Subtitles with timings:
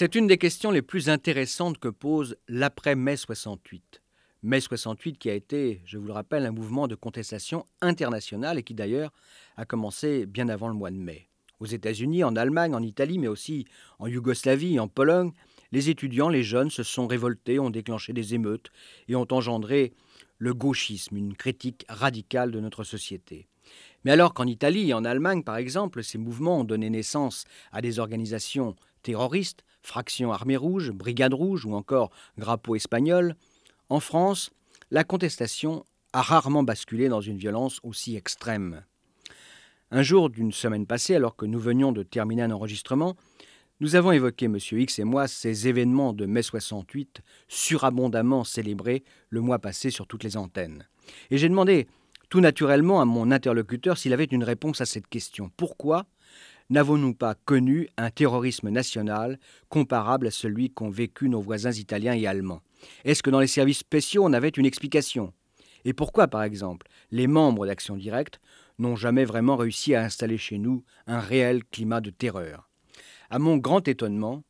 [0.00, 4.00] C'est une des questions les plus intéressantes que pose l'après-mai 68.
[4.44, 8.62] Mai 68 qui a été, je vous le rappelle, un mouvement de contestation internationale et
[8.62, 9.12] qui d'ailleurs
[9.56, 11.30] a commencé bien avant le mois de mai.
[11.58, 13.66] Aux États-Unis, en Allemagne, en Italie, mais aussi
[13.98, 15.32] en Yougoslavie, en Pologne,
[15.72, 18.70] les étudiants, les jeunes se sont révoltés, ont déclenché des émeutes
[19.08, 19.94] et ont engendré
[20.38, 23.48] le gauchisme, une critique radicale de notre société.
[24.04, 27.82] Mais alors qu'en Italie et en Allemagne, par exemple, ces mouvements ont donné naissance à
[27.82, 33.34] des organisations terroristes, fraction armée rouge, brigade rouge ou encore drapeau espagnol,
[33.88, 34.50] en France,
[34.90, 38.84] la contestation a rarement basculé dans une violence aussi extrême.
[39.90, 43.16] Un jour d'une semaine passée, alors que nous venions de terminer un enregistrement,
[43.80, 44.58] nous avons évoqué, M.
[44.58, 50.24] X et moi, ces événements de mai 68, surabondamment célébrés le mois passé sur toutes
[50.24, 50.86] les antennes.
[51.30, 51.86] Et j'ai demandé
[52.28, 55.50] tout naturellement à mon interlocuteur s'il avait une réponse à cette question.
[55.56, 56.04] Pourquoi
[56.70, 59.38] n'avons-nous pas connu un terrorisme national
[59.68, 62.62] comparable à celui qu'ont vécu nos voisins italiens et allemands?
[63.04, 65.32] Est-ce que dans les services spéciaux on avait une explication?
[65.84, 68.40] Et pourquoi, par exemple, les membres d'Action Directe
[68.78, 72.68] n'ont jamais vraiment réussi à installer chez nous un réel climat de terreur?
[73.30, 74.42] À mon grand étonnement,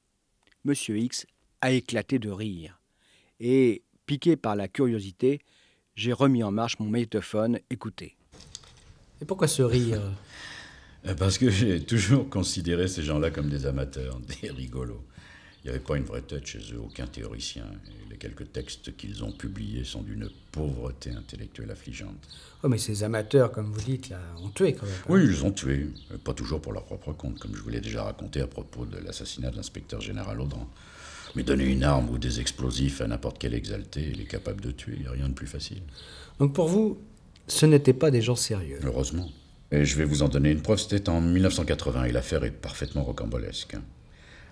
[0.66, 0.74] M.
[0.88, 1.26] X
[1.60, 2.80] a éclaté de rire.
[3.40, 5.40] Et, piqué par la curiosité,
[5.94, 7.58] j'ai remis en marche mon magnétophone.
[7.70, 8.16] Écoutez.
[9.20, 10.00] Et pourquoi ce rire?
[11.16, 15.04] Parce que j'ai toujours considéré ces gens-là comme des amateurs, des rigolos.
[15.64, 17.64] Il n'y avait pas une vraie tête chez eux, aucun théoricien.
[17.88, 22.28] Et les quelques textes qu'ils ont publiés sont d'une pauvreté intellectuelle affligeante.
[22.62, 24.94] Oh, mais ces amateurs, comme vous dites, là, ont tué quand même.
[24.94, 25.06] Hein.
[25.08, 25.88] Oui, ils ont tué.
[26.22, 28.98] Pas toujours pour leur propre compte, comme je vous l'ai déjà raconté à propos de
[28.98, 30.68] l'assassinat de l'inspecteur général Audran.
[31.34, 34.70] Mais donner une arme ou des explosifs à n'importe quel exalté, il est capable de
[34.70, 34.94] tuer.
[34.96, 35.82] Il n'y a rien de plus facile.
[36.38, 36.98] Donc pour vous,
[37.48, 39.28] ce n'étaient pas des gens sérieux Heureusement.
[39.70, 43.04] Et je vais vous en donner une preuve, c'était en 1980 et l'affaire est parfaitement
[43.04, 43.76] rocambolesque.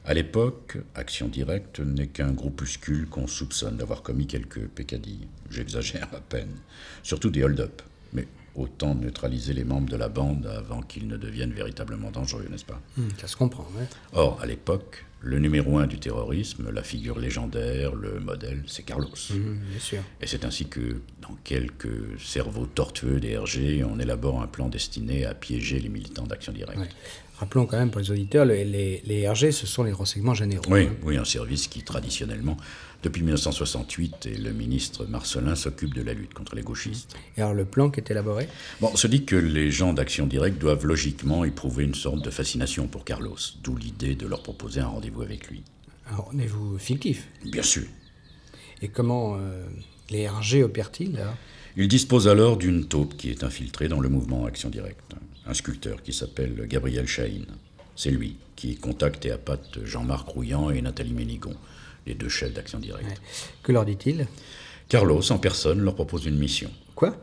[0.05, 5.27] À l'époque, Action Directe n'est qu'un groupuscule qu'on soupçonne d'avoir commis quelques pécadilles.
[5.51, 6.55] J'exagère à peine.
[7.03, 7.83] Surtout des hold-up.
[8.13, 12.65] Mais autant neutraliser les membres de la bande avant qu'ils ne deviennent véritablement dangereux, n'est-ce
[12.65, 12.81] pas?
[12.97, 13.85] Hmm, Ça se comprend, oui.
[14.13, 19.09] Or, à l'époque, le numéro un du terrorisme, la figure légendaire, le modèle, c'est Carlos.
[19.31, 19.99] Bien sûr.
[20.21, 25.25] Et c'est ainsi que, dans quelques cerveaux tortueux des RG, on élabore un plan destiné
[25.25, 26.95] à piéger les militants d'Action Directe.
[27.39, 28.65] Rappelons quand même pour les auditeurs, les,
[29.05, 30.65] les, RG, ce sont les renseignements généraux.
[30.69, 30.97] Oui, hein.
[31.03, 32.57] oui, un service qui traditionnellement
[33.03, 37.15] depuis 1968, et le ministre Marcelin s'occupe de la lutte contre les gauchistes.
[37.37, 38.49] Et alors le plan qui est élaboré?
[38.81, 42.31] Bon, on se dit que les gens d'Action Directe doivent logiquement éprouver une sorte de
[42.31, 45.63] fascination pour Carlos, d'où l'idée de leur proposer un rendez-vous avec lui.
[46.11, 47.85] Un rendez-vous fictif Bien sûr.
[48.81, 49.67] Et comment euh,
[50.11, 51.19] les RG opèrent-ils
[51.77, 55.15] Ils disposent alors d'une taupe qui est infiltrée dans le mouvement Action Directe.
[55.47, 57.47] Un sculpteur qui s'appelle Gabriel Chahine.
[57.95, 61.55] C'est lui qui contacte et appâte Jean-Marc Rouillant et Nathalie Ménigon
[62.07, 63.21] les deux chefs d'Action Directe.
[63.63, 64.27] Que leur dit-il?
[64.89, 66.71] Carlos, en personne, leur propose une mission.
[66.95, 67.17] Quoi?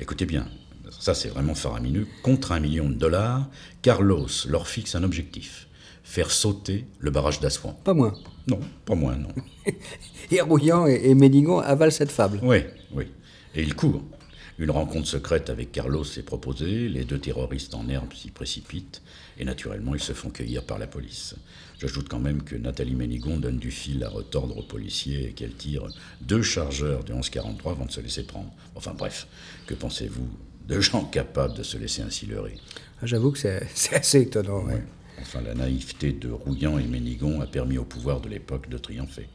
[0.00, 0.48] Écoutez bien,
[0.90, 2.08] ça c'est vraiment faramineux.
[2.22, 3.48] Contre un million de dollars,
[3.82, 5.68] Carlos leur fixe un objectif
[6.04, 7.72] faire sauter le barrage d'Assouan.
[7.82, 8.12] Pas moins.
[8.46, 9.30] Non, pas moins, non.
[10.30, 12.38] et Rouillant et, et avalent cette fable.
[12.42, 12.58] Oui,
[12.92, 13.06] oui.
[13.54, 14.02] Et ils courent.
[14.58, 19.02] Une rencontre secrète avec Carlos est proposée, les deux terroristes en herbe s'y précipitent,
[19.36, 21.34] et naturellement ils se font cueillir par la police.
[21.80, 25.54] J'ajoute quand même que Nathalie Ménigon donne du fil à retordre aux policiers et qu'elle
[25.54, 25.88] tire
[26.20, 28.52] deux chargeurs de 1143 avant de se laisser prendre.
[28.76, 29.26] Enfin bref,
[29.66, 30.28] que pensez-vous
[30.68, 32.54] de gens capables de se laisser ainsi leurrer?
[33.02, 34.66] Ah, J'avoue que c'est assez étonnant.
[35.20, 39.28] Enfin, la naïveté de Rouillant et Ménigon a permis au pouvoir de l'époque de triompher.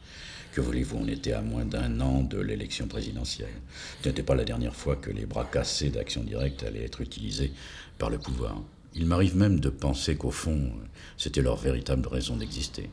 [0.52, 3.54] Que voulez-vous, on était à moins d'un an de l'élection présidentielle.
[4.02, 7.52] Ce n'était pas la dernière fois que les bras cassés d'Action Directe allaient être utilisés
[7.98, 8.60] par le pouvoir.
[8.94, 10.72] Il m'arrive même de penser qu'au fond,
[11.16, 12.90] c'était leur véritable raison d'exister.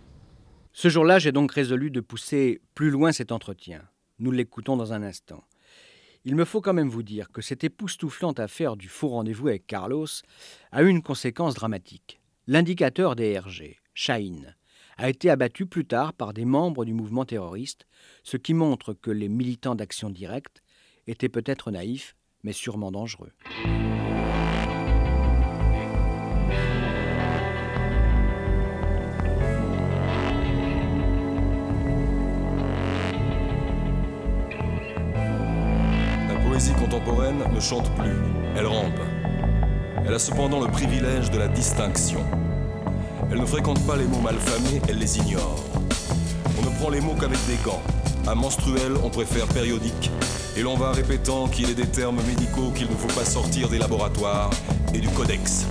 [0.71, 3.81] Ce jour-là, j'ai donc résolu de pousser plus loin cet entretien.
[4.19, 5.43] Nous l'écoutons dans un instant.
[6.23, 9.65] Il me faut quand même vous dire que cette époustouflante affaire du faux rendez-vous avec
[9.65, 10.07] Carlos
[10.71, 12.19] a eu une conséquence dramatique.
[12.45, 14.55] L'indicateur des RG, Shaheen,
[14.97, 17.85] a été abattu plus tard par des membres du mouvement terroriste,
[18.23, 20.61] ce qui montre que les militants d'action directe
[21.05, 23.31] étaient peut-être naïfs, mais sûrement dangereux.
[36.57, 38.17] poésie contemporaine ne chante plus,
[38.55, 38.99] elle rampe.
[40.05, 42.25] Elle a cependant le privilège de la distinction.
[43.29, 45.63] Elle ne fréquente pas les mots malfamés, elle les ignore.
[46.57, 47.81] On ne prend les mots qu'avec des gants.
[48.25, 50.11] À menstruel, on préfère périodique.
[50.55, 53.77] Et l'on va répétant qu'il est des termes médicaux qu'il ne faut pas sortir des
[53.77, 54.49] laboratoires
[54.93, 55.65] et du codex.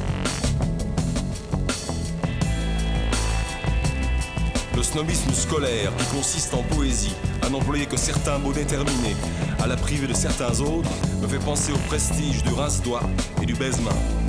[4.77, 9.17] Le snobisme scolaire qui consiste en poésie, à n'employer que certains mots déterminés,
[9.59, 10.91] à la priver de certains autres,
[11.23, 13.03] me fait penser au prestige du rince-doigt
[13.43, 14.26] et du baise-main.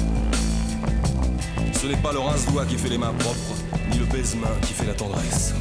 [1.79, 3.55] Ce n'est pas le rince-doigt qui fait les mains propres,
[3.91, 5.53] ni le baise-main qui fait la tendresse.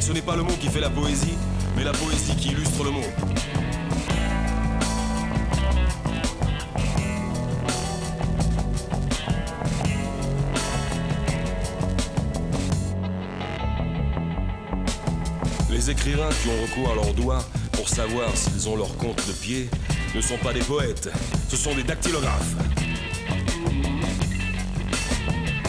[0.00, 1.34] Ce n'est pas le mot qui fait la poésie,
[1.76, 3.00] mais la poésie qui illustre le mot.
[15.70, 19.32] Les écrivains qui ont recours à leurs doigts pour savoir s'ils ont leur compte de
[19.32, 19.70] pied
[20.14, 21.08] ne sont pas des poètes,
[21.48, 22.54] ce sont des dactylographes.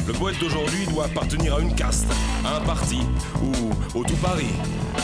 [0.08, 2.08] Le poète d'aujourd'hui doit appartenir à une caste,
[2.46, 3.00] à un parti
[3.44, 4.54] ou au tout Paris.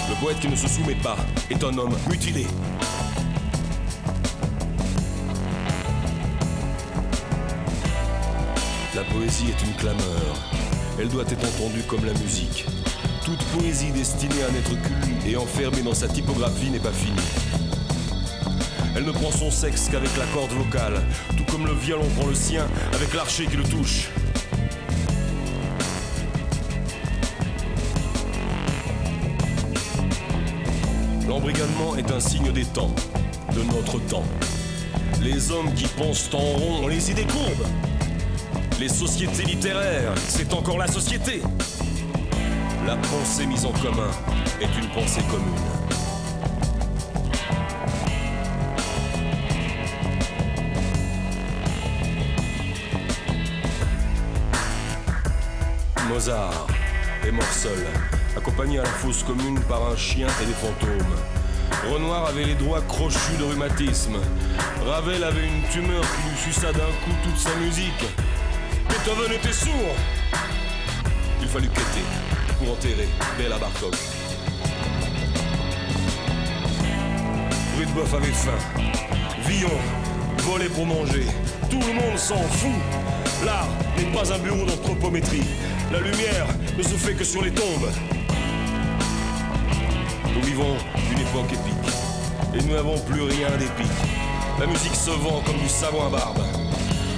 [0.10, 1.18] Le poète qui ne se soumet pas
[1.50, 2.48] est un homme mutilé.
[8.96, 10.38] La poésie est une clameur.
[10.98, 12.66] Elle doit être entendue comme la musique.
[13.26, 17.20] Toute poésie destinée à n'être qu'une et enfermée dans sa typographie n'est pas finie.
[18.96, 21.02] Elle ne prend son sexe qu'avec la corde vocale,
[21.36, 24.08] tout comme le violon prend le sien avec l'archer qui le touche.
[31.46, 32.96] L'embrigadement est un signe des temps,
[33.54, 34.24] de notre temps.
[35.22, 37.68] Les hommes qui pensent en rond ont les idées courbes.
[38.80, 41.42] Les sociétés littéraires, c'est encore la société.
[42.88, 44.10] La pensée mise en commun
[44.62, 45.54] est une pensée commune.
[56.08, 56.68] Mozart
[57.28, 57.86] est mort seul,
[58.36, 61.16] accompagné à la fosse commune par un chien et des fantômes.
[61.92, 64.18] Renoir avait les doigts crochus de rhumatisme.
[64.86, 68.06] Ravel avait une tumeur qui lui suça d'un coup toute sa musique.
[68.90, 69.96] Beethoven était sourd.
[71.42, 72.06] Il fallut quêter
[72.58, 73.08] pour enterrer
[73.38, 73.96] Béla Bartok.
[77.78, 78.52] Rudebeuf avait faim.
[79.46, 79.70] Villon
[80.44, 81.26] volait pour manger.
[81.70, 82.72] Tout le monde s'en fout.
[83.46, 85.44] L'art n'est pas un bureau d'anthropométrie.
[85.92, 86.48] La lumière
[86.78, 87.90] ne se fait que sur les tombes.
[90.54, 90.78] Vivons
[91.12, 91.94] une époque épique.
[92.54, 93.88] Et nous n'avons plus rien d'épique.
[94.60, 96.44] La musique se vend comme du savon à barbe.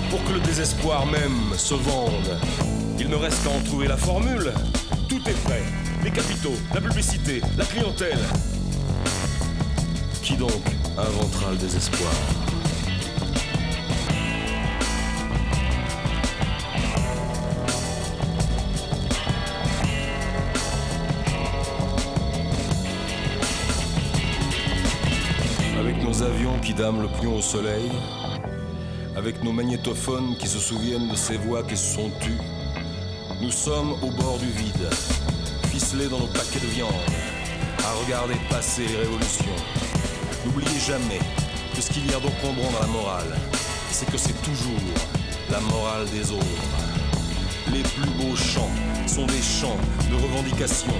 [0.10, 2.40] Pour que le désespoir même se vende,
[2.98, 4.54] il ne reste qu'à en trouver la formule.
[5.10, 5.64] Tout est prêt.
[6.06, 8.20] Les capitaux, la publicité, la clientèle.
[10.24, 10.64] Qui donc
[10.98, 12.14] inventera le désespoir?
[26.25, 27.92] Avions qui dament le plomb au soleil,
[29.16, 32.39] avec nos magnétophones qui se souviennent de ces voix qui se sont tues,
[33.42, 34.89] nous sommes au bord du vide,
[35.72, 36.89] ficelés dans nos paquets de viande,
[37.80, 39.56] à regarder passer les révolutions.
[40.45, 41.19] N'oubliez jamais
[41.76, 43.35] que ce qu'il y a d'encombrant dans la morale,
[43.92, 44.81] c'est que c'est toujours
[45.52, 46.45] la morale des autres.
[47.71, 48.71] Les plus beaux chants
[49.07, 49.78] sont des chants
[50.09, 50.94] de revendication.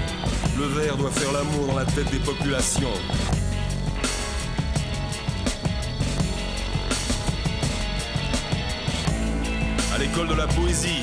[0.56, 2.92] Le verre doit faire l'amour dans la tête des populations.
[10.16, 11.02] L'école de la poésie,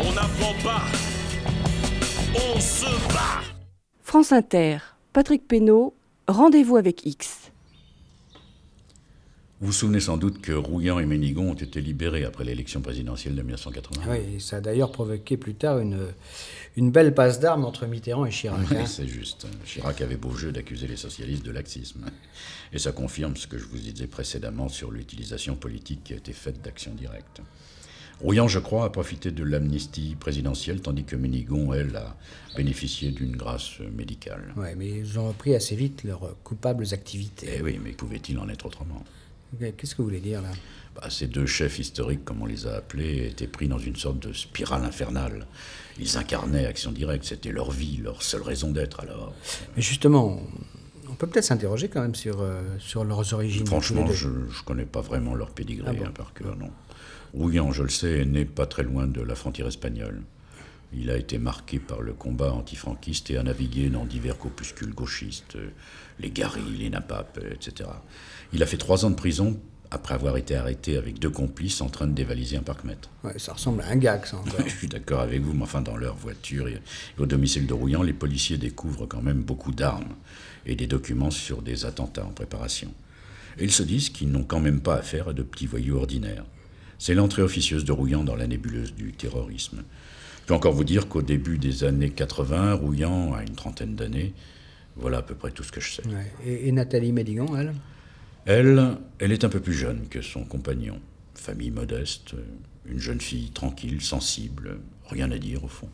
[0.00, 0.82] on n'apprend pas,
[2.34, 3.42] on se bat.
[4.02, 4.78] France Inter,
[5.14, 5.94] Patrick Pénaud,
[6.28, 7.52] rendez-vous avec X.
[9.60, 13.34] Vous vous souvenez sans doute que Rouillant et Ménigon ont été libérés après l'élection présidentielle
[13.34, 14.02] de 1980.
[14.10, 16.08] Oui, ça a d'ailleurs provoqué plus tard une,
[16.76, 18.60] une belle passe d'armes entre Mitterrand et Chirac.
[18.70, 18.86] Oui, hein.
[18.86, 19.46] c'est juste.
[19.64, 22.04] Chirac avait beau jeu d'accuser les socialistes de laxisme.
[22.74, 26.34] Et ça confirme ce que je vous disais précédemment sur l'utilisation politique qui a été
[26.34, 27.40] faite d'actions directes.
[28.20, 32.16] Rouillant, je crois, a profité de l'amnistie présidentielle, tandis que Ménigon, elle, a
[32.56, 34.52] bénéficié d'une grâce médicale.
[34.56, 37.48] Ouais, mais ils ont repris assez vite leurs coupables activités.
[37.58, 39.04] Eh oui, mais pouvait-il en être autrement?
[39.60, 40.48] Qu'est-ce que vous voulez dire là?
[40.94, 44.20] Bah, Ces deux chefs historiques, comme on les a appelés, étaient pris dans une sorte
[44.20, 45.46] de spirale infernale.
[45.98, 49.32] Ils incarnaient Action Directe, c'était leur vie, leur seule raison d'être alors.
[49.76, 50.40] Mais justement,
[51.08, 53.66] on peut peut-être s'interroger quand même sur, euh, sur leurs origines.
[53.66, 56.70] Franchement, je ne connais pas vraiment leur pédigré Ah bon hein, par cœur, non.
[57.34, 60.22] Rouillant, je le sais, est né pas très loin de la frontière espagnole.
[60.92, 65.58] Il a été marqué par le combat antifranquiste et a navigué dans divers corpuscules gauchistes,
[66.20, 67.90] les Gary, les Napap, etc.
[68.52, 69.58] Il a fait trois ans de prison
[69.90, 73.10] après avoir été arrêté avec deux complices en train de dévaliser un parc-mètre.
[73.24, 74.40] Ouais, ça ressemble à un gag, ça.
[74.66, 76.80] Je suis d'accord avec vous, mais enfin, dans leur voiture et
[77.18, 80.14] au domicile de Rouillan, les policiers découvrent quand même beaucoup d'armes
[80.66, 82.92] et des documents sur des attentats en préparation.
[83.58, 86.44] Et ils se disent qu'ils n'ont quand même pas affaire à de petits voyous ordinaires.
[87.04, 89.82] C'est l'entrée officieuse de Rouillan dans la nébuleuse du terrorisme.
[90.40, 94.32] Je peux encore vous dire qu'au début des années 80, Rouillan a une trentaine d'années.
[94.96, 96.06] Voilà à peu près tout ce que je sais.
[96.06, 96.32] Ouais.
[96.46, 97.74] Et, et Nathalie Médigan, elle?
[98.46, 100.98] Elle, elle est un peu plus jeune que son compagnon.
[101.34, 102.36] Famille modeste,
[102.86, 104.78] une jeune fille tranquille, sensible,
[105.10, 105.90] rien à dire au fond.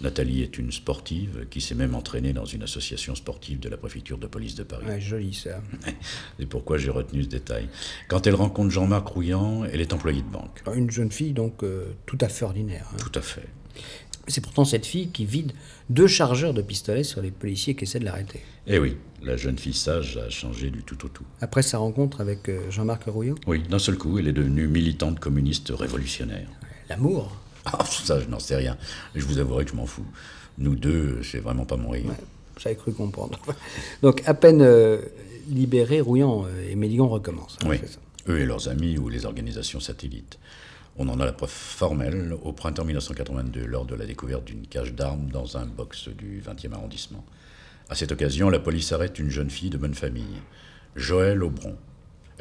[0.00, 4.16] Nathalie est une sportive qui s'est même entraînée dans une association sportive de la préfecture
[4.18, 4.86] de police de Paris.
[4.86, 5.62] Ouais, joli, ça.
[6.38, 7.68] C'est pourquoi j'ai retenu ce détail?
[8.08, 10.62] Quand elle rencontre Jean-Marc Rouillan, elle est employée de banque.
[10.74, 12.86] Une jeune fille, donc, euh, tout à fait ordinaire.
[12.92, 12.96] hein.
[12.98, 13.46] Tout à fait.
[14.28, 15.52] C'est pourtant cette fille qui vide
[15.88, 18.40] deux chargeurs de pistolet sur les policiers qui essaient de l'arrêter.
[18.68, 21.24] Eh oui, la jeune fille sage a changé du tout au tout.
[21.40, 25.18] Après sa rencontre avec euh, Jean-Marc Rouillon, Oui, d'un seul coup, elle est devenue militante
[25.20, 26.48] communiste révolutionnaire.
[26.88, 27.36] l'amour.
[27.72, 28.76] Ah, ça, je n'en sais rien.
[29.14, 30.06] Je vous avouerai que je m'en fous.
[30.58, 32.14] Nous deux, c'est vraiment pas mon rayon.
[32.58, 33.38] J'avais cru comprendre.
[34.02, 35.00] Donc, à peine euh,
[35.48, 37.58] libérés, Rouillan euh, et Médigan recommencent.
[37.62, 37.80] hein, Oui,
[38.28, 40.38] eux et leurs amis ou les organisations satellites.
[40.98, 44.92] On en a la preuve formelle au printemps 1982 lors de la découverte d'une cage
[44.94, 47.24] d'armes dans un box du 20e arrondissement.
[47.88, 50.36] À cette occasion, la police arrête une jeune fille de bonne famille,
[50.96, 51.76] Joëlle Aubron.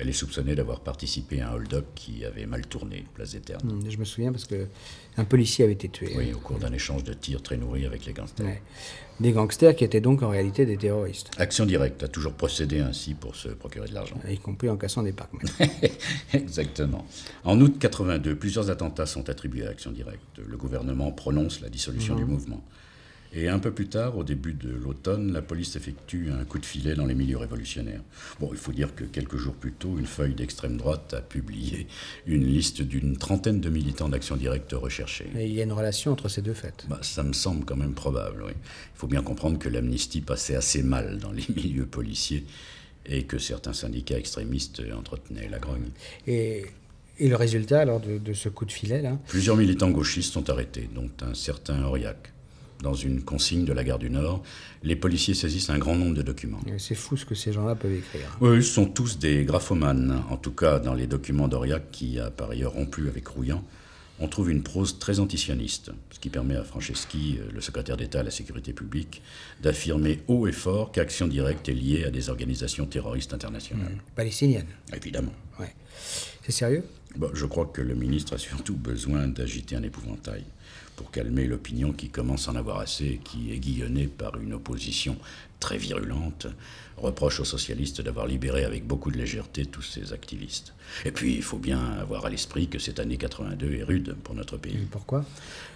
[0.01, 3.69] Elle est soupçonnée d'avoir participé à un hold-up qui avait mal tourné, place des Ternes.
[3.69, 4.67] Hum, Je me souviens parce que
[5.17, 6.13] un policier avait été tué.
[6.15, 8.45] Oui, au cours d'un échange de tirs très nourri avec les gangsters.
[8.45, 8.61] Ouais.
[9.19, 13.13] Des gangsters qui étaient donc en réalité des terroristes, Action directe a toujours procédé ainsi
[13.13, 14.15] pour se procurer de l'argent.
[14.29, 15.31] y compris en cassant des parcs.
[16.33, 17.05] Exactement.
[17.43, 20.21] En août 82, plusieurs attentats sont attribués à Action Directe.
[20.47, 22.63] Le gouvernement prononce la dissolution du mouvement.
[23.33, 26.65] Et un peu plus tard, au début de l'automne, la police effectue un coup de
[26.65, 28.01] filet dans les milieux révolutionnaires.
[28.39, 31.87] Bon, il faut dire que quelques jours plus tôt, une feuille d'extrême droite a publié
[32.25, 35.27] une liste d'une trentaine de militants d'Action Directe recherchés.
[35.37, 36.85] Et il y a une relation entre ces deux faits.
[36.89, 38.53] Bah, ça me semble quand même probable, oui.
[38.55, 42.45] Il faut bien comprendre que l'amnistie passait assez mal dans les milieux policiers
[43.05, 45.89] et que certains syndicats extrémistes entretenaient la grogne.
[46.25, 46.65] Et,
[47.19, 49.19] et le résultat alors de, de ce coup de filet là?
[49.27, 52.33] Plusieurs militants gauchistes sont arrêtés, dont un certain Aurillac.
[52.81, 54.41] Dans une consigne de la gare du Nord,
[54.83, 56.61] les policiers saisissent un grand nombre de documents.
[56.77, 58.37] C'est fou ce que ces gens-là peuvent écrire.
[58.41, 60.23] Eux sont tous des graphomanes.
[60.29, 63.63] En tout cas, dans les documents d'Aurillac, qui a par ailleurs rompu avec Rouillan,
[64.21, 68.19] on trouve une prose très antisioniste, ce qui permet à Franceschi, euh, le secrétaire d'État
[68.19, 69.21] à la sécurité publique,
[69.61, 73.97] d'affirmer haut et fort qu'Action Directe est liée à des organisations terroristes internationales.
[74.15, 74.67] Palestinienne.
[74.93, 75.33] Évidemment.
[75.57, 75.73] Ouais.
[76.43, 76.83] C'est sérieux?
[77.15, 80.43] Bon, je crois que le ministre a surtout besoin d'agiter un épouvantail
[80.99, 85.15] pour calmer l'opinion qui commence à en avoir assez et qui, aiguillonnée par une opposition
[85.61, 86.47] très virulente,
[86.97, 90.73] reproche aux socialistes d'avoir libéré avec beaucoup de légèreté tous ces activistes.
[91.05, 94.35] Et puis, il faut bien avoir à l'esprit que cette année 82 est rude pour
[94.35, 94.73] notre pays.
[94.75, 95.23] Et Pourquoi?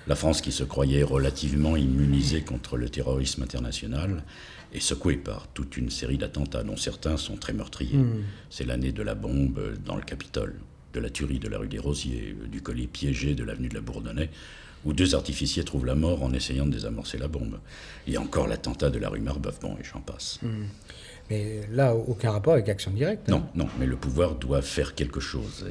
[0.07, 4.25] La France, qui se croyait relativement immunisée contre le terrorisme international,
[4.73, 8.03] est secouée par toute une série d'attentats dont certains sont très meurtriers.
[8.49, 10.59] C'est l'année de la bombe dans le Capitole,
[10.93, 13.81] de la tuerie de la rue des Rosiers, du collier piégé de l'avenue de la
[13.81, 14.29] Bourdonnais,
[14.85, 17.59] où deux artificiers trouvent la mort en essayant de désamorcer la bombe.
[18.07, 20.39] Il y a encore l'attentat de la rue Marbeuf, bon, et j'en passe.
[21.29, 23.29] Mais là, aucun rapport avec Action Directe.
[23.29, 23.47] hein.
[23.55, 25.65] Non, non, mais le pouvoir doit faire quelque chose.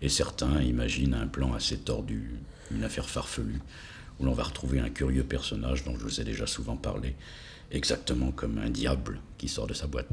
[0.00, 2.30] Et, et certains imaginent un plan assez tordu,
[2.72, 3.60] une affaire farfelue,
[4.18, 7.14] où l'on va retrouver un curieux personnage dont je vous ai déjà souvent parlé,
[7.70, 10.08] exactement comme un diable qui sort de sa boîte.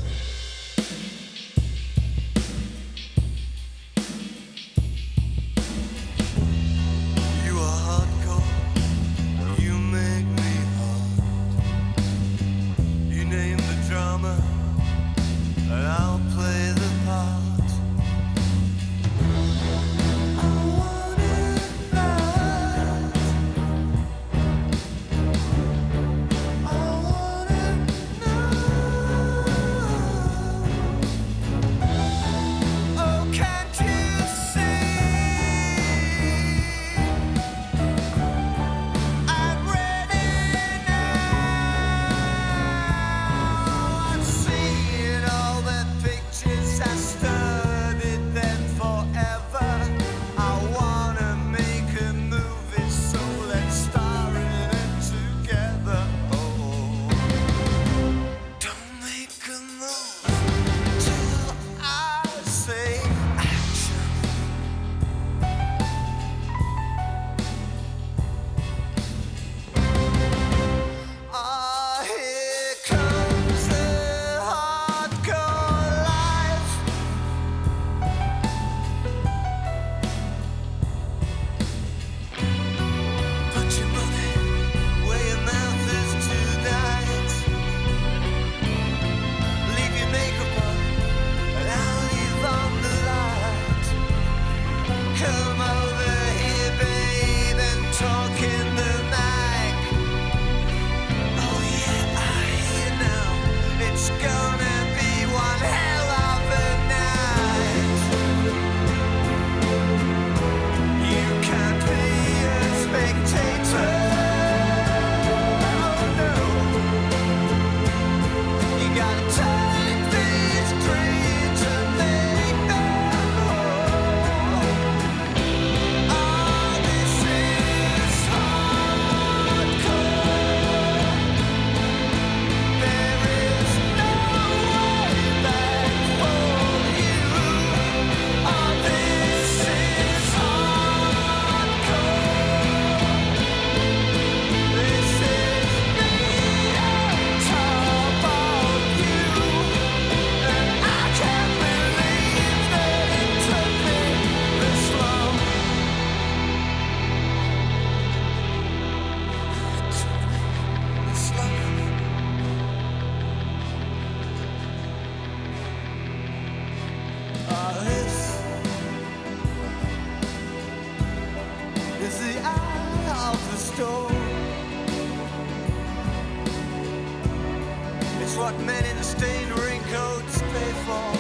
[178.22, 181.14] It's what men in stained raincoats pay for.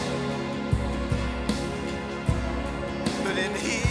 [3.24, 3.89] But in.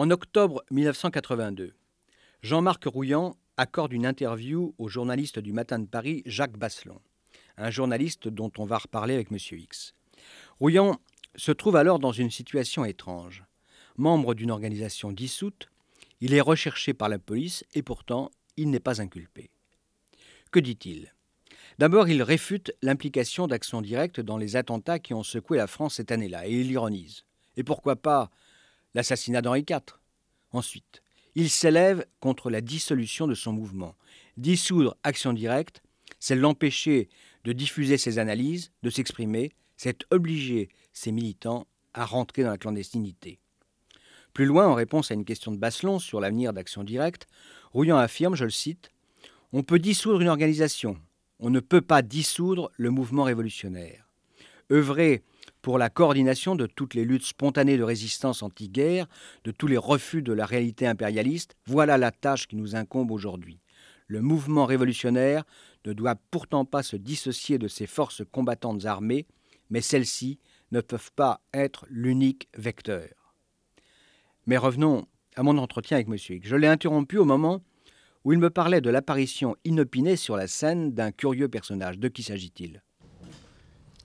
[0.00, 1.74] En octobre 1982,
[2.42, 7.00] Jean-Marc Rouillant accorde une interview au journaliste du Matin de Paris, Jacques Basselon,
[7.56, 9.38] un journaliste dont on va reparler avec M.
[9.38, 9.96] X.
[10.60, 11.00] Rouillant
[11.34, 13.42] se trouve alors dans une situation étrange.
[13.96, 15.68] Membre d'une organisation dissoute,
[16.20, 19.50] il est recherché par la police et pourtant il n'est pas inculpé.
[20.52, 21.12] Que dit-il?
[21.80, 26.12] D'abord, il réfute l'implication d'Action Directe dans les attentats qui ont secoué la France cette
[26.12, 27.24] année-là, et il ironise.
[27.56, 28.30] Et pourquoi pas
[28.94, 29.80] l'assassinat d'Henri IV
[30.52, 31.02] Ensuite,
[31.34, 33.94] il s'élève contre la dissolution de son mouvement.
[34.36, 35.82] Dissoudre Action Directe,
[36.18, 37.08] c'est l'empêcher
[37.44, 43.38] de diffuser ses analyses, de s'exprimer, c'est obliger ses militants à rentrer dans la clandestinité.
[44.32, 47.26] Plus loin, en réponse à une question de Basselon sur l'avenir d'Action Directe,
[47.72, 48.90] Rouillant affirme, je le cite,
[49.52, 50.98] On peut dissoudre une organisation,
[51.40, 54.08] on ne peut pas dissoudre le mouvement révolutionnaire.
[54.70, 55.22] Œuvrer
[55.68, 59.06] pour la coordination de toutes les luttes spontanées de résistance anti-guerre,
[59.44, 63.60] de tous les refus de la réalité impérialiste, voilà la tâche qui nous incombe aujourd'hui.
[64.06, 65.44] Le mouvement révolutionnaire
[65.84, 69.26] ne doit pourtant pas se dissocier de ses forces combattantes armées,
[69.68, 70.38] mais celles-ci
[70.72, 73.34] ne peuvent pas être l'unique vecteur.
[74.46, 76.40] Mais revenons à mon entretien avec M.
[76.42, 77.62] Je l'ai interrompu au moment
[78.24, 81.98] où il me parlait de l'apparition inopinée sur la scène d'un curieux personnage.
[81.98, 82.82] De qui s'agit-il?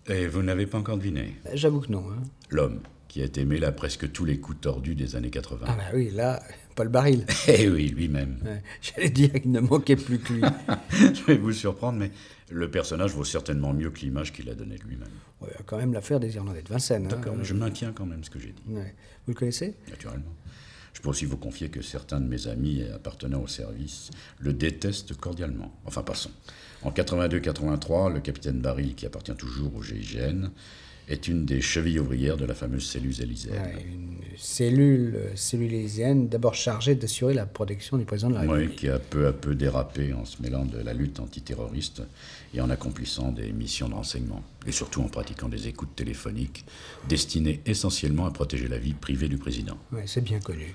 [0.08, 2.06] Et vous n'avez pas encore deviné Bah, J'avoue que non.
[2.12, 2.22] hein.
[2.50, 5.66] L'homme qui a été mêlé à presque tous les coups tordus des années 80.
[5.70, 6.42] Ah bah oui, là,
[6.76, 7.26] Paul Baril.
[7.48, 8.40] Eh oui, lui-même.
[8.44, 10.42] Ouais, J'allais dire qu'il ne manquait plus que lui.
[10.90, 12.12] Je vais vous surprendre, mais
[12.50, 15.10] le personnage vaut certainement mieux que l'image qu'il a donnée de lui-même.
[15.42, 17.06] Ouais, il y a quand même l'affaire des Irlandais de Vincennes.
[17.06, 17.10] hein.
[17.16, 18.96] D'accord, mais je maintiens quand même ce que j'ai dit, Ouais.
[19.28, 19.76] Vous le connaissez?
[19.90, 20.34] Naturellement.
[20.94, 25.16] Je peux aussi vous confier que certains de mes amis appartenant au service le détestent
[25.16, 25.72] cordialement.
[25.86, 26.32] Enfin, passons.
[26.86, 30.50] En 82-83, le capitaine Barry, qui appartient toujours au GIGN,
[31.10, 33.62] est une des chevilles ouvrières de la fameuse cellule élyséenne.
[33.62, 38.48] Ouais, Une cellule euh, cellulésienne d'abord chargée d'assurer la protection du président de la Oui,
[38.52, 38.76] République.
[38.80, 42.04] qui a peu à peu dérapé en se mêlant de la lutte antiterroriste
[42.54, 44.42] et en accomplissant des missions de renseignement.
[44.66, 46.64] Et surtout en pratiquant des écoutes téléphoniques
[47.10, 49.78] destinées essentiellement à protéger la vie privée du président.
[49.92, 50.74] Ouais, c'est bien connu.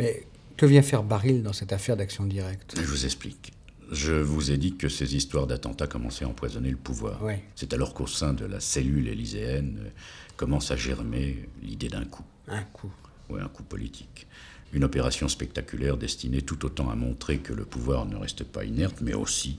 [0.00, 0.24] Mais
[0.56, 2.74] que vient faire Baril dans cette affaire d'action directe?
[2.76, 3.52] Je vous explique.
[3.92, 7.22] Je vous ai dit que ces histoires d'attentats commençaient à empoisonner le pouvoir.
[7.22, 7.44] Ouais.
[7.54, 9.90] C'est alors qu'au sein de la cellule élyséenne euh,
[10.36, 12.24] commence à germer l'idée d'un coup.
[12.48, 12.90] Un coup.
[13.28, 14.26] Oui, un coup politique.
[14.72, 18.96] Une opération spectaculaire destinée tout autant à montrer que le pouvoir ne reste pas inerte,
[19.02, 19.58] mais aussi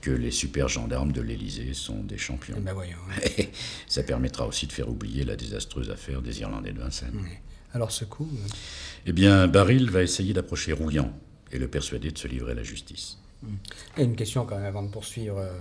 [0.00, 2.56] que les super gendarmes de l'Élysée sont des champions.
[2.58, 2.96] Eh ben voyons.
[3.86, 7.20] Ça permettra aussi de faire oublier la désastreuse affaire des Irlandais de Vincennes.
[7.22, 7.42] Ouais.
[7.74, 8.48] Alors ce coup, euh,
[9.04, 11.12] Eh bien, Baril va essayer d'approcher Rouillant
[11.52, 13.18] et le persuader de se livrer à la justice.
[13.96, 15.38] A une question quand même avant de poursuivre.
[15.38, 15.58] euh,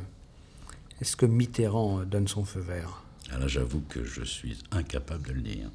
[1.02, 3.04] Est-ce que Mitterrand euh, donne son feu vert?
[3.32, 5.70] Ah là, j'avoue que je suis incapable de le dire.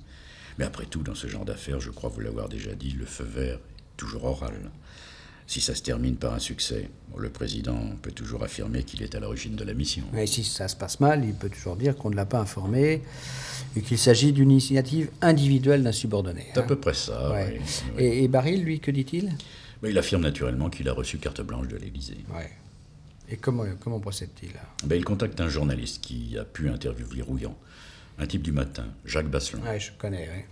[0.59, 3.25] Mais après tout, dans ce genre d'affaires, je crois vous l'avoir déjà dit, le feu
[3.25, 4.71] vert est toujours oral.
[5.47, 9.21] Si ça se termine par un succès, le président peut toujours affirmer qu'il est à
[9.21, 10.05] l'origine de la mission.
[10.14, 13.03] Et si ça se passe mal, il peut toujours dire qu'on ne l'a pas informé
[13.75, 16.49] et qu'il s'agit d'une initiative individuelle d'un subordonné.
[16.53, 16.66] C'est à hein.
[16.66, 17.31] peu près ça.
[17.31, 17.61] Ouais.
[17.61, 17.66] oui,
[17.97, 18.03] oui.
[18.05, 19.33] Et, et Baril, lui, que dit-il?
[19.82, 22.18] Mais il affirme naturellement qu'il a reçu carte blanche de l'Élysée.
[22.34, 22.50] Ouais.
[23.28, 24.52] Et comment, comment procède-t-il
[24.88, 27.56] Ben, il contacte un journaliste qui a pu interviewer Rouillant,
[28.18, 29.62] un type du matin, Jacques Basselon.
[29.62, 30.46] Ouais, je connais.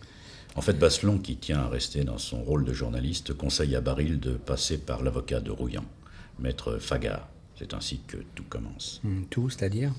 [0.54, 4.20] En fait, Basselon, qui tient à rester dans son rôle de journaliste, conseille à Baril
[4.20, 5.84] de passer par l'avocat de Rouillant,
[6.38, 7.28] maître Fagard.
[7.58, 9.00] C'est ainsi que tout commence.
[9.02, 9.90] Hmm, Tout, c'est-à-dire?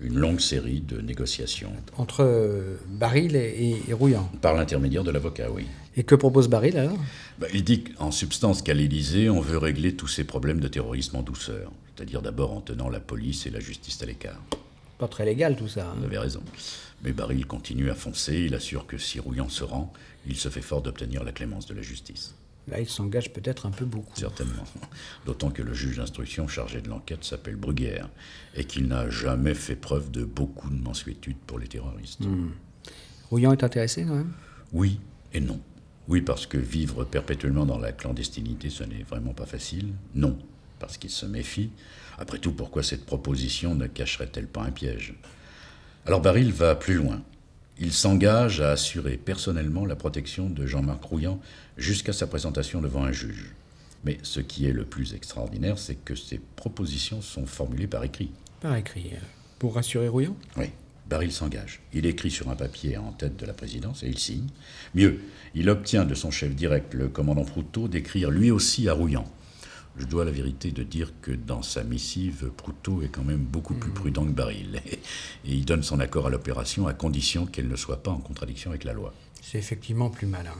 [0.00, 1.72] Une longue série de négociations.
[1.96, 3.40] Entre euh, Baril et,
[3.86, 4.30] et- et Rouillant.
[4.42, 5.66] Par l'intermédiaire de l'avocat, oui.
[5.96, 6.98] Et que propose Baril alors?
[7.38, 11.16] Ben, il dit en substance qu'à l'Élysée, on veut régler tous ces problèmes de terrorisme
[11.16, 11.72] en douceur.
[11.94, 14.42] C'est-à-dire d'abord en tenant la police et la justice à l'écart.
[14.98, 15.86] Pas très légal tout ça.
[15.88, 15.94] hein.
[15.98, 16.42] Vous avez raison.
[17.02, 18.34] Mais Baril continue à foncer.
[18.46, 19.92] Il assure que si Rouillant se rend,
[20.26, 22.34] il se fait fort d'obtenir la clémence de la justice.
[22.68, 24.18] Là, il s'engage peut-être un peu beaucoup.
[24.18, 24.64] Certainement.
[25.24, 28.08] D'autant que le juge d'instruction chargé de l'enquête s'appelle Bruguière
[28.56, 32.22] et qu'il n'a jamais fait preuve de beaucoup de mansuétude pour les terroristes.
[33.30, 34.32] Rouillant est intéressé quand même?
[34.72, 34.98] Oui
[35.32, 35.60] et non.
[36.08, 39.92] Oui, parce que vivre perpétuellement dans la clandestinité, ce n'est vraiment pas facile.
[40.14, 40.38] Non,
[40.78, 41.70] parce qu'il se méfie.
[42.18, 45.14] Après tout, pourquoi cette proposition ne cacherait-elle pas un piège?
[46.04, 47.22] Alors Baril va plus loin.
[47.78, 51.40] Il s'engage à assurer personnellement la protection de Jean-Marc Rouillant
[51.76, 53.52] jusqu'à sa présentation devant un juge.
[54.04, 58.30] Mais ce qui est le plus extraordinaire, c'est que ces propositions sont formulées par écrit.
[58.60, 59.10] Par écrit.
[59.14, 59.18] euh,
[59.58, 60.66] Pour rassurer Rouillant Oui,
[61.08, 61.80] Baril s'engage.
[61.92, 64.46] Il écrit sur un papier en tête de la présidence et il signe.
[64.94, 65.20] Mieux,
[65.54, 69.30] il obtient de son chef direct, le commandant Proutot, d'écrire lui aussi à Rouillant.
[69.98, 73.74] Je dois la vérité de dire que dans sa missive, Proutot est quand même beaucoup
[73.74, 74.80] plus prudent que Baril.
[75.44, 78.70] Et il donne son accord à l'opération à condition qu'elle ne soit pas en contradiction
[78.70, 79.14] avec la loi.
[79.40, 80.54] C'est effectivement plus malin.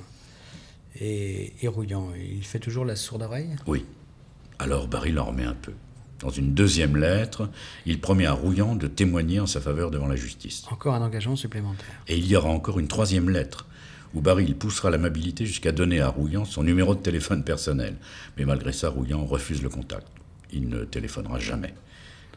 [1.00, 3.84] Et, et Rouillant, il fait toujours la sourde oreille Oui.
[4.58, 5.72] Alors Baril en remet un peu.
[6.20, 7.50] Dans une deuxième lettre,
[7.84, 10.64] il promet à Rouillant de témoigner en sa faveur devant la justice.
[10.70, 12.02] Encore un engagement supplémentaire.
[12.08, 13.66] Et il y aura encore une troisième lettre,
[14.14, 17.96] où Baril poussera l'amabilité jusqu'à donner à Rouillant son numéro de téléphone personnel.
[18.38, 20.06] Mais malgré ça, Rouillant refuse le contact.
[20.52, 21.74] Il ne téléphonera jamais.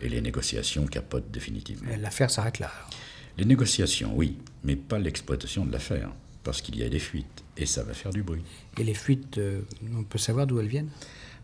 [0.02, 1.90] Et les négociations capotent définitivement.
[2.02, 2.68] L'affaire s'arrête là.
[2.76, 2.90] alors.
[3.38, 6.10] Les négociations, oui, mais pas l'exploitation de l'affaire,
[6.44, 8.44] parce qu'il y a des fuites, et ça va faire du bruit.
[8.78, 9.62] Et les fuites, euh,
[9.96, 10.90] on peut savoir d'où elles viennent?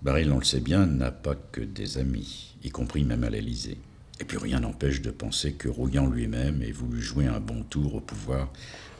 [0.01, 3.77] Baril, on le sait bien, n'a pas que des amis, y compris même à l'Élysée.
[4.19, 7.95] Et puis rien n'empêche de penser que Rouillant lui-même ait voulu jouer un bon tour
[7.95, 8.51] au pouvoir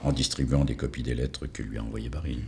[0.03, 2.41] en distribuant des copies des lettres que lui a envoyées Baril.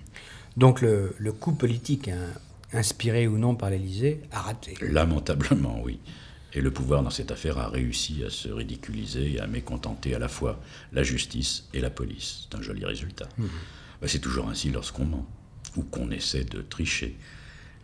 [0.57, 2.27] Donc le, le coup politique, hein,
[2.73, 4.73] inspiré ou non par l'Élysée, a raté.
[4.81, 5.99] Lamentablement, oui.
[6.53, 10.19] Et le pouvoir dans cette affaire a réussi à se ridiculiser et à mécontenter à
[10.19, 10.59] la fois
[10.93, 12.47] la justice et la police.
[12.49, 13.27] C'est un joli résultat.
[13.37, 15.27] Ben, c'est toujours ainsi lorsqu'on ment
[15.75, 17.17] ou qu'on essaie de tricher.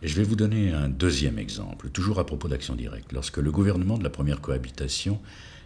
[0.02, 3.50] Et je vais vous donner un deuxième exemple, toujours à propos d'action directe, lorsque le
[3.50, 5.20] gouvernement de la première cohabitation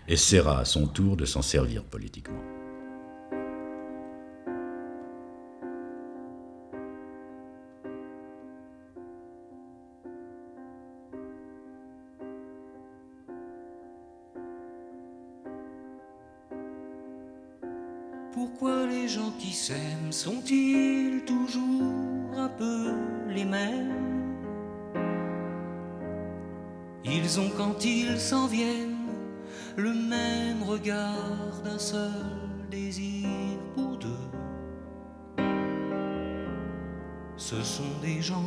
[0.07, 2.58] essaiera à son tour de s'en servir politiquement.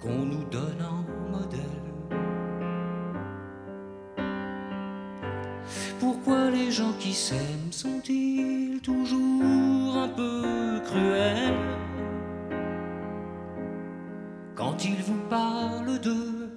[0.00, 1.88] qu'on nous donne en modèle.
[6.00, 11.54] Pourquoi les gens qui s'aiment sont-ils toujours un peu cruels?
[14.54, 16.50] Quand ils vous parlent d'eux,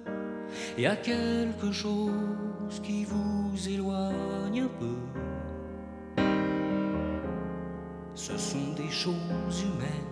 [0.78, 4.96] y a quelque chose qui vous éloigne un peu.
[8.14, 10.11] Ce sont des choses humaines.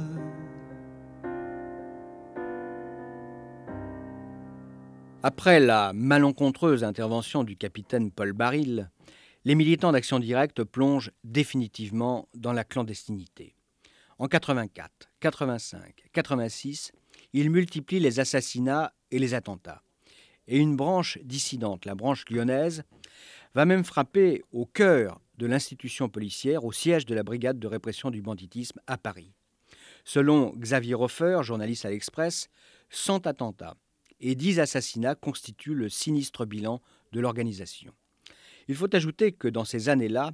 [5.23, 8.89] Après la malencontreuse intervention du capitaine Paul Baril,
[9.45, 13.55] les militants d'Action Directe plongent définitivement dans la clandestinité.
[14.17, 16.91] En 84, 85, 86,
[17.33, 19.83] ils multiplient les assassinats et les attentats.
[20.47, 22.81] Et une branche dissidente, la branche lyonnaise,
[23.53, 28.09] va même frapper au cœur de l'institution policière, au siège de la brigade de répression
[28.09, 29.35] du banditisme à Paris.
[30.03, 32.49] Selon Xavier Hofer, journaliste à l'Express,
[32.89, 33.75] 100 attentats
[34.21, 36.81] et 10 assassinats constituent le sinistre bilan
[37.11, 37.91] de l'organisation.
[38.67, 40.31] Il faut ajouter que dans ces années-là,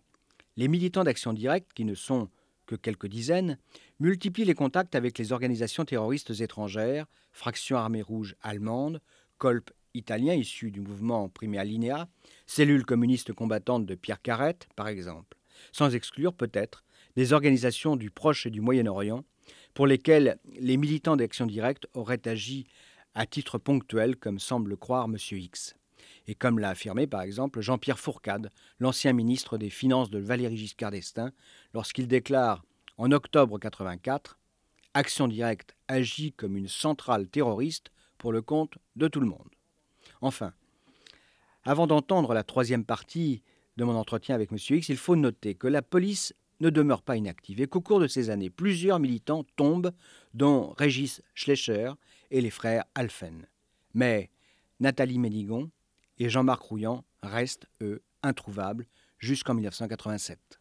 [0.57, 2.29] les militants d'Action Directe, qui ne sont
[2.65, 3.57] que quelques dizaines,
[3.99, 9.01] multiplient les contacts avec les organisations terroristes étrangères, Fraction Armée Rouge allemande,
[9.37, 12.07] Colp italien issu du mouvement Primea Linea,
[12.45, 15.37] cellule communiste combattante de Pierre Carrette, par exemple,
[15.71, 16.83] sans exclure peut-être
[17.15, 19.23] des organisations du Proche et du Moyen-Orient,
[19.73, 22.67] pour lesquelles les militants d'Action Directe auraient agi
[23.17, 25.17] à titre ponctuel, comme semble le croire M.
[25.31, 25.75] X.
[26.27, 30.91] Et comme l'a affirmé par exemple Jean-Pierre Fourcade, l'ancien ministre des Finances de Valéry Giscard
[30.91, 31.31] d'Estaing,
[31.73, 32.63] lorsqu'il déclare
[32.97, 34.37] en octobre 84
[34.93, 39.49] Action Directe agit comme une centrale terroriste pour le compte de tout le monde.
[40.21, 40.53] Enfin,
[41.63, 43.41] avant d'entendre la troisième partie
[43.77, 44.59] de mon entretien avec M.
[44.59, 48.07] X, il faut noter que la police ne demeure pas inactive et qu'au cours de
[48.07, 49.91] ces années, plusieurs militants tombent,
[50.35, 51.93] dont Régis Schlecher
[52.31, 53.47] et les frères Alphen.
[53.93, 54.29] Mais
[54.79, 55.71] Nathalie Ménigon
[56.17, 58.85] et Jean-Marc Rouillant restent, eux, introuvables
[59.19, 60.59] jusqu'en 1987.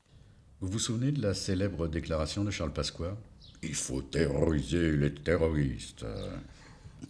[0.61, 3.17] Vous vous souvenez de la célèbre déclaration de Charles Pasqua?
[3.63, 6.05] Il faut terroriser les terroristes.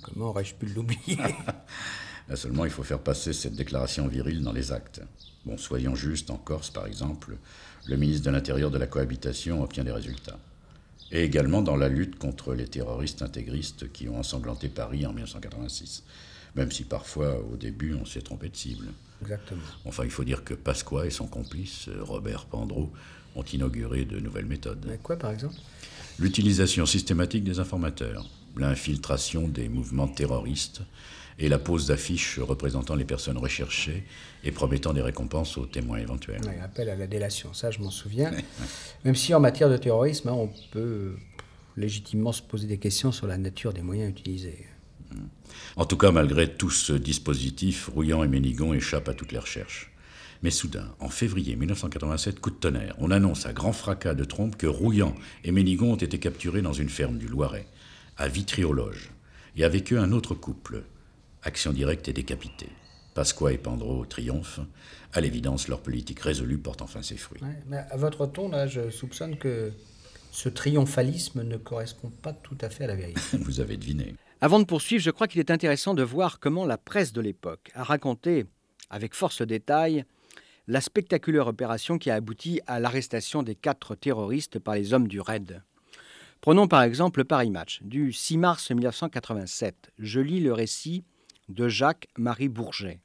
[0.02, 1.18] Comment aurais-je pu l'oublier?
[2.34, 5.00] Seulement, il faut faire passer cette déclaration virile dans les actes.
[5.44, 7.36] Bon, soyons justes, en Corse, par exemple,
[7.86, 10.38] le ministre de l'Intérieur de la cohabitation obtient des résultats.
[11.12, 16.02] Et également dans la lutte contre les terroristes intégristes qui ont ensanglanté Paris en 1986.
[16.56, 18.88] Même si parfois, au début, on s'est trompé de cible.
[19.22, 19.62] Exactement.
[19.84, 22.92] Enfin, il faut dire que Pasqua et son complice, Robert Pandreau,
[23.34, 24.84] ont inauguré de nouvelles méthodes.
[24.88, 25.54] Mais quoi, par exemple?
[26.18, 30.80] L'utilisation systématique des informateurs, l'infiltration des mouvements terroristes
[31.38, 34.04] et la pose d'affiches représentant les personnes recherchées
[34.42, 36.40] et promettant des récompenses aux témoins éventuels.
[36.42, 38.32] Ouais, appel à la délation, ça je m'en souviens.
[39.04, 41.16] Même si en matière de terrorisme, hein, on peut
[41.76, 44.66] légitimement se poser des questions sur la nature des moyens utilisés.
[45.76, 49.92] En tout cas, malgré tout ce dispositif, Rouillant et Ménigon échappent à toutes les recherches.
[50.42, 54.56] Mais soudain, en février 1987, coup de tonnerre, on annonce à grand fracas de trompe
[54.56, 57.66] que Rouillant et Ménigon ont été capturés dans une ferme du Loiret,
[58.16, 59.10] à Vitry-aux-Loges,
[59.56, 60.84] et avec eux un autre couple.
[61.46, 62.68] Action directe et décapité.
[63.14, 64.58] Pasqua et Pandreau triomphent.
[65.12, 67.40] À l'évidence, leur politique résolue porte enfin ses fruits.
[67.40, 69.72] Ouais, mais à votre ton, là, je soupçonne que
[70.32, 73.20] ce triomphalisme ne correspond pas tout à fait à la vérité.
[73.38, 74.16] Vous avez deviné.
[74.40, 77.70] Avant de poursuivre, je crois qu'il est intéressant de voir comment la presse de l'époque
[77.74, 78.46] a raconté,
[78.90, 80.04] avec force détail,
[80.66, 85.20] la spectaculaire opération qui a abouti à l'arrestation des quatre terroristes par les hommes du
[85.20, 85.62] RAID.
[86.40, 89.92] Prenons par exemple le Paris Match du 6 mars 1987.
[90.00, 91.04] Je lis le récit
[91.48, 93.00] de Jacques-Marie Bourget.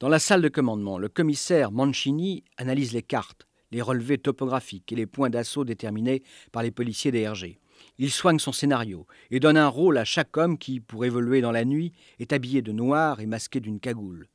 [0.00, 4.96] Dans la salle de commandement, le commissaire Mancini analyse les cartes, les relevés topographiques et
[4.96, 6.22] les points d'assaut déterminés
[6.52, 7.58] par les policiers DRG.
[7.98, 11.52] Il soigne son scénario et donne un rôle à chaque homme qui, pour évoluer dans
[11.52, 14.28] la nuit, est habillé de noir et masqué d'une cagoule.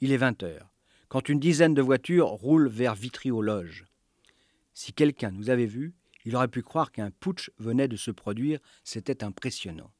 [0.00, 0.70] Il est 20 heures,
[1.08, 3.86] quand une dizaine de voitures roulent vers Vitry-aux-Loges.
[4.74, 8.60] Si quelqu'un nous avait vus, il aurait pu croire qu'un putsch venait de se produire,
[8.84, 9.90] c'était impressionnant.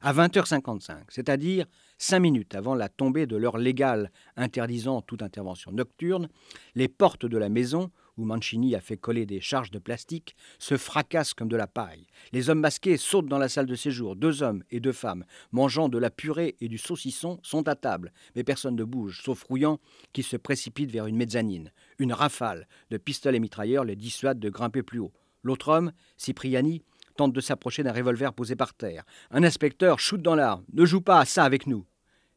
[0.00, 1.66] À 20h55, c'est-à-dire
[1.98, 6.28] cinq minutes avant la tombée de l'heure légale interdisant toute intervention nocturne,
[6.76, 10.76] les portes de la maison, où Mancini a fait coller des charges de plastique, se
[10.76, 12.06] fracassent comme de la paille.
[12.32, 14.14] Les hommes masqués sautent dans la salle de séjour.
[14.14, 18.12] Deux hommes et deux femmes, mangeant de la purée et du saucisson, sont à table,
[18.36, 19.80] mais personne ne bouge, sauf Rouillant,
[20.12, 21.72] qui se précipite vers une mezzanine.
[21.98, 25.12] Une rafale de pistolets mitrailleurs les dissuade de grimper plus haut.
[25.42, 26.82] L'autre homme, Cipriani,
[27.18, 29.04] tente de s'approcher d'un revolver posé par terre.
[29.32, 30.64] Un inspecteur shoot dans l'arme.
[30.72, 31.84] Ne joue pas à ça avec nous.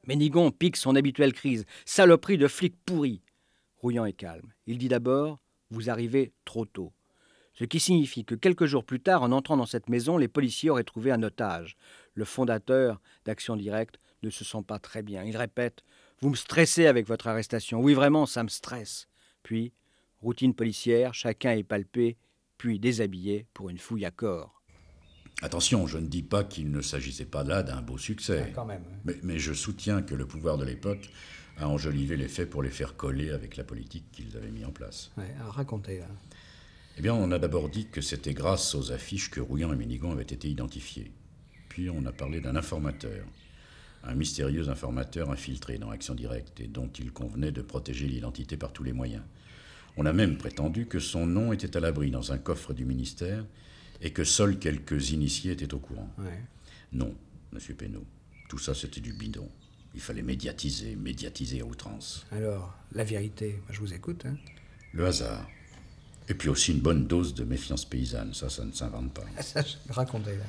[0.08, 1.66] Ménigon pique son habituelle crise.
[1.86, 3.22] Saloperie de flic pourri.
[3.78, 4.52] Rouillant est calme.
[4.66, 5.40] Il dit d'abord
[5.70, 6.92] Vous arrivez trop tôt.
[7.54, 10.72] Ce qui signifie que quelques jours plus tard, en entrant dans cette maison, les policiers
[10.72, 11.78] auraient trouvé un otage.
[12.16, 15.24] Le fondateur d'Action Directe ne se sent pas très bien.
[15.24, 15.84] Il répète
[16.22, 17.82] Vous me stressez avec votre arrestation.
[17.82, 19.08] Oui, vraiment, ça me stresse.
[19.44, 19.74] Puis,
[20.22, 22.18] routine policière, chacun est palpé,
[22.58, 24.61] puis déshabillé pour une fouille à corps.
[25.42, 28.44] Attention, je ne dis pas qu'il ne s'agissait pas là d'un beau succès.
[28.48, 28.84] Ah, quand même.
[29.06, 31.10] Mais, mais je soutiens que le pouvoir de l'époque
[31.58, 34.72] a enjolivé les faits pour les faire coller avec la politique qu'ils avaient mis en
[34.72, 35.12] place.
[35.18, 36.00] Ouais, alors racontez.
[36.00, 36.06] là.
[36.98, 40.12] Eh bien, on a d'abord dit que c'était grâce aux affiches que Rouillant et Ménigon
[40.12, 41.12] avaient été identifiés.
[41.70, 43.26] Puis on a parlé d'un informateur,
[44.04, 48.74] un mystérieux informateur infiltré dans Action Directe et dont il convenait de protéger l'identité par
[48.74, 49.24] tous les moyens.
[49.98, 53.44] On a même prétendu que son nom était à l'abri dans un coffre du ministère
[54.02, 56.12] et que seuls quelques initiés étaient au courant.
[56.18, 56.42] Ouais.
[56.94, 57.16] Non,
[57.52, 58.06] monsieur Pénaud,
[58.50, 59.50] tout ça c'était du bidon.
[59.94, 62.26] Il fallait médiatiser, médiatiser à outrance.
[62.32, 64.26] Alors, la vérité, moi, je vous écoute.
[64.26, 64.36] hein.
[64.94, 65.48] Le hasard.
[66.30, 69.24] Et puis aussi une bonne dose de méfiance paysanne, ça, ça ne s'invente pas.
[69.38, 70.36] Ah, ça, je- racontez.
[70.38, 70.44] là.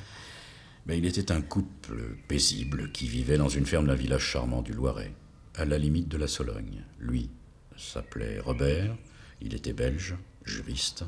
[0.85, 4.71] Mais il était un couple paisible qui vivait dans une ferme d'un village charmant du
[4.73, 5.13] Loiret,
[5.55, 6.83] à la limite de la Sologne.
[6.99, 7.29] Lui
[7.77, 8.95] s'appelait Robert,
[9.41, 11.03] il était belge, juriste,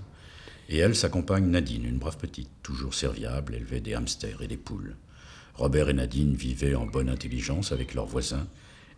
[0.69, 4.57] et elle, sa compagne Nadine, une brave petite, toujours serviable, élevait des hamsters et des
[4.57, 4.95] poules.
[5.55, 8.47] Robert et Nadine vivaient en bonne intelligence avec leurs voisins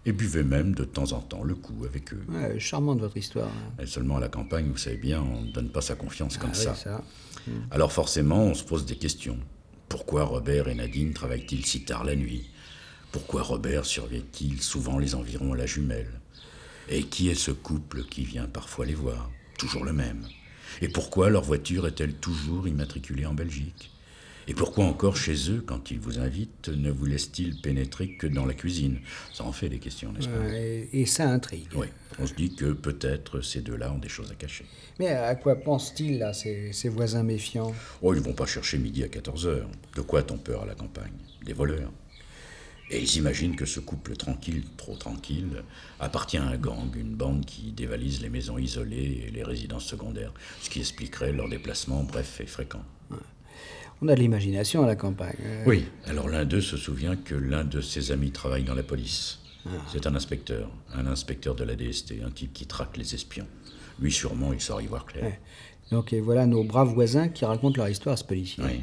[0.05, 2.23] et buvaient même de temps en temps le coup avec eux.
[2.29, 3.49] Ouais, charmante votre histoire.
[3.49, 3.83] hein.
[3.83, 6.51] Et seulement à la campagne, vous savez bien, on ne donne pas sa confiance comme
[6.53, 6.71] Ah ça.
[6.71, 7.03] oui, ça.
[7.71, 9.37] Alors forcément, on se pose des questions.
[9.89, 12.49] Pourquoi Robert et Nadine travaillent-ils si tard la nuit?
[13.11, 16.19] Pourquoi Robert surveille-t-il souvent les environs à la jumelle?
[16.89, 19.29] Et qui est ce couple qui vient parfois les voir?
[19.57, 20.25] Toujours le même.
[20.81, 23.91] Et pourquoi leur voiture est-elle toujours immatriculée en Belgique?
[24.49, 28.45] Et pourquoi encore chez eux, quand ils vous invitent, ne vous laissent-ils pénétrer que dans
[28.45, 28.99] la cuisine?
[29.33, 30.39] Ça en fait des questions, n'est-ce pas?
[30.39, 31.67] Ouais, et, ça intrigue.
[31.75, 31.87] Oui,
[32.17, 34.65] on se dit que peut-être ces deux-là ont des choses à cacher.
[34.99, 37.73] Mais à quoi pensent-ils, là, ces, ces voisins méfiants?
[38.01, 39.69] Oh, ils vont pas chercher midi à 14 heures.
[39.95, 41.11] De quoi a-t-on peur à la campagne?
[41.45, 41.91] Des voleurs.
[42.89, 45.63] Et ils imaginent que ce couple tranquille, trop tranquille,
[45.99, 50.31] appartient à un gang, une bande qui dévalise les maisons isolées et les résidences secondaires,
[50.61, 52.83] ce qui expliquerait leur déplacement bref et fréquent.
[54.01, 55.35] On a de l'imagination à la campagne.
[55.41, 58.83] Euh, Oui, alors l'un d'eux se souvient que l'un de ses amis travaille dans la
[58.83, 59.39] police.
[59.91, 63.47] C'est un inspecteur, un inspecteur de la DST, un type qui traque les espions.
[63.99, 65.25] Lui, sûrement, il saura y voir clair.
[65.25, 65.39] Ouais.
[65.91, 68.63] Donc et voilà nos braves voisins qui racontent leur histoire à ce policier.
[68.63, 68.81] Oui.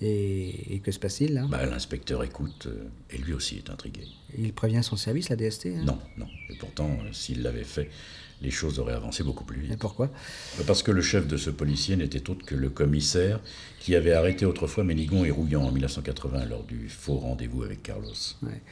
[0.00, 1.46] Et, et que se passe-t-il là?
[1.50, 4.02] Bah, l'inspecteur écoute, euh, et lui aussi est intrigué.
[4.38, 5.82] Il prévient son service, la DST hein?
[5.84, 6.28] Non, non.
[6.50, 7.90] Et pourtant, euh, s'il l'avait fait,
[8.40, 9.78] les choses auraient avancé beaucoup plus Et vite.
[9.80, 10.08] pourquoi?
[10.68, 13.40] Parce que le chef de ce policier n'était autre que le commissaire
[13.80, 18.12] qui avait arrêté autrefois Ménigon et Rouillant en 1980 lors du faux rendez-vous avec Carlos.
[18.44, 18.62] Ouais.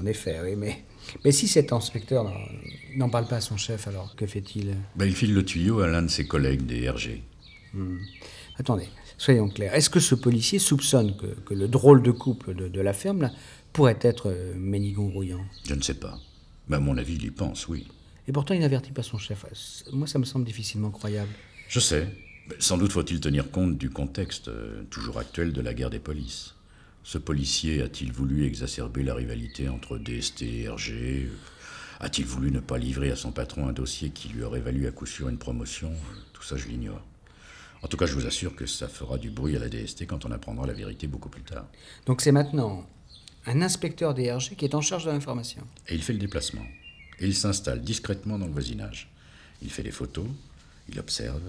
[0.00, 0.82] En effet, oui, mais,
[1.24, 2.24] mais si cet inspecteur
[2.96, 4.74] n'en- parle pas à son chef, alors que fait-il?
[4.96, 7.22] Ben, il file le tuyau à l'un de ses collègues des RG.
[8.58, 9.74] Attendez, soyons clairs.
[9.74, 13.22] Est-ce que ce policier soupçonne que, que le drôle de couple de, de la ferme
[13.22, 13.32] là,
[13.72, 16.18] pourrait être euh, Ménigon-Rouillant Je ne sais pas.
[16.68, 17.86] Mais à mon avis, il y pense, oui.
[18.28, 19.44] Et pourtant, il n'avertit pas son chef.
[19.92, 21.32] Moi, ça me semble difficilement croyable.
[21.68, 22.06] Je sais.
[22.58, 26.54] Sans doute faut-il tenir compte du contexte euh, toujours actuel de la guerre des polices.
[27.04, 31.28] Ce policier a-t-il voulu exacerber la rivalité entre DST et RG
[32.00, 34.90] A-t-il voulu ne pas livrer à son patron un dossier qui lui aurait valu à
[34.90, 35.92] coup sûr une promotion?
[36.32, 37.02] Tout ça, je l'ignore.
[37.82, 40.24] En tout cas, je vous assure que ça fera du bruit à la DST quand
[40.24, 41.66] on apprendra la vérité beaucoup plus tard.
[42.06, 42.86] Donc c'est maintenant
[43.46, 45.62] un inspecteur DRG qui est en charge de l'information.
[45.88, 46.64] Et il fait le déplacement.
[47.18, 49.10] Et il s'installe discrètement dans le voisinage.
[49.62, 50.26] Il fait des photos,
[50.88, 51.42] il observe,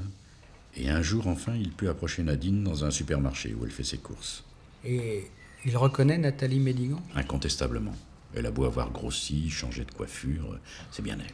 [0.76, 3.98] et un jour enfin il peut approcher Nadine dans un supermarché où elle fait ses
[3.98, 4.44] courses.
[4.84, 5.26] Et
[5.66, 7.96] il reconnaît Nathalie Médigan Incontestablement.
[8.36, 10.58] Elle a beau avoir grossi, changé de coiffure,
[10.92, 11.34] c'est bien elle.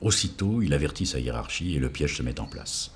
[0.00, 2.92] Aussitôt, il avertit sa hiérarchie et le piège se met en place.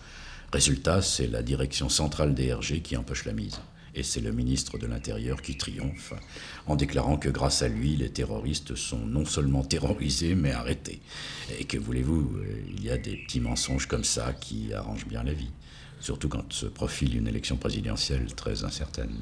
[0.52, 3.58] Résultat, c'est la direction centrale des RG qui empoche la mise.
[3.94, 6.12] Et c'est le ministre de l'Intérieur qui triomphe
[6.66, 11.00] en déclarant que grâce à lui, les terroristes sont non seulement terrorisés, mais arrêtés.
[11.58, 15.22] Et que voulez-vous, euh, il y a des petits mensonges comme ça qui arrangent bien
[15.22, 15.50] la vie.
[16.00, 19.16] Surtout quand se profile une élection présidentielle très incertaine.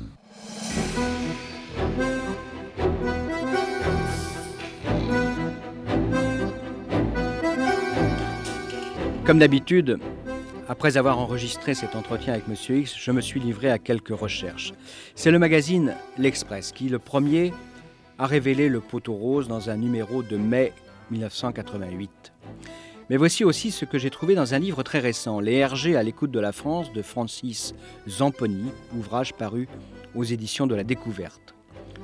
[9.25, 9.99] Comme d'habitude,
[10.71, 14.73] après avoir enregistré cet entretien avec Monsieur X, je me suis livré à quelques recherches.
[15.17, 17.53] C'est le magazine L'Express qui, le premier,
[18.21, 20.73] a révélé le poteau rose dans un numéro de mai
[21.11, 22.33] 1988.
[23.11, 26.05] Mais voici aussi ce que j'ai trouvé dans un livre très récent, Les RG à
[26.05, 27.75] l'écoute de la France de Francis
[28.09, 29.67] Zamponi, ouvrage paru
[30.15, 31.57] aux éditions de la Découverte.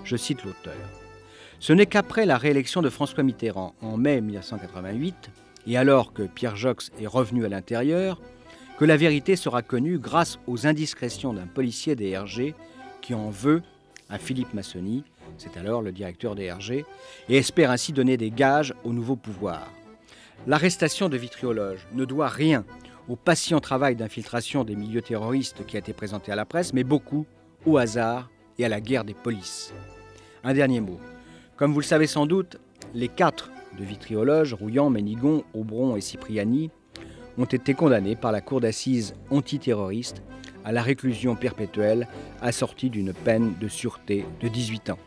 [0.02, 0.74] Je cite l'auteur.
[1.60, 5.30] Ce n'est qu'après la réélection de François Mitterrand en mai 1988,
[5.68, 8.20] et alors que Pierre Jox est revenu à l'intérieur,
[8.78, 12.54] que la vérité sera connue grâce aux indiscrétions d'un policier des RG
[13.00, 13.62] qui en veut
[14.08, 15.02] à Philippe Massoni,
[15.38, 16.84] c'est alors le directeur des RG,
[17.28, 19.72] et espère ainsi donner des gages au nouveau pouvoir.
[20.46, 22.64] L'arrestation de Vitriologe ne doit rien
[23.08, 26.84] au patient travail d'infiltration des milieux terroristes qui a été présenté à la presse, mais
[26.84, 27.26] beaucoup
[27.64, 29.72] au hasard et à la guerre des polices.
[30.44, 31.00] Un dernier mot.
[31.56, 32.58] Comme vous le savez sans doute,
[32.94, 36.70] les quatre de Vitriologe, Rouillant, Ménigon, Aubron et Cipriani,
[37.38, 40.22] ont été condamnés par la Cour d'assises antiterroriste
[40.64, 42.08] à la réclusion perpétuelle
[42.40, 44.98] assortie d'une peine de sûreté de 18 ans.